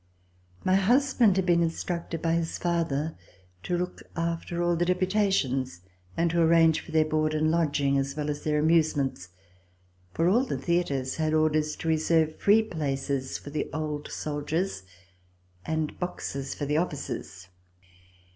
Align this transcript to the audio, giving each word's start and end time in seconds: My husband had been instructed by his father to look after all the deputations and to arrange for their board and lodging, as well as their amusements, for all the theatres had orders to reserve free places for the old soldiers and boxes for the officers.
My 0.65 0.73
husband 0.77 1.35
had 1.35 1.45
been 1.45 1.61
instructed 1.61 2.23
by 2.23 2.33
his 2.33 2.57
father 2.57 3.15
to 3.61 3.77
look 3.77 4.01
after 4.15 4.63
all 4.63 4.75
the 4.75 4.83
deputations 4.83 5.81
and 6.17 6.31
to 6.31 6.41
arrange 6.41 6.79
for 6.81 6.91
their 6.91 7.05
board 7.05 7.35
and 7.35 7.51
lodging, 7.51 7.99
as 7.99 8.17
well 8.17 8.27
as 8.31 8.43
their 8.43 8.57
amusements, 8.57 9.29
for 10.15 10.27
all 10.27 10.43
the 10.43 10.57
theatres 10.57 11.17
had 11.17 11.35
orders 11.35 11.75
to 11.75 11.87
reserve 11.87 12.35
free 12.39 12.63
places 12.63 13.37
for 13.37 13.51
the 13.51 13.69
old 13.73 14.09
soldiers 14.11 14.81
and 15.67 15.99
boxes 15.99 16.55
for 16.55 16.65
the 16.65 16.77
officers. 16.77 17.49